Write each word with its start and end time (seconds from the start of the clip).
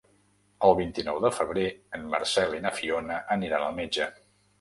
El 0.67 0.71
vint-i-nou 0.77 1.19
de 1.25 1.29
febrer 1.39 1.65
en 1.97 2.07
Marcel 2.13 2.55
i 2.61 2.63
na 2.63 2.73
Fiona 2.79 3.19
aniran 3.37 3.67
al 3.67 3.77
metge. 3.83 4.09